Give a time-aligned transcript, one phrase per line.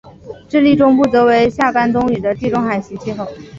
[0.49, 3.27] 智利中部则为夏干冬雨的地中海型气候。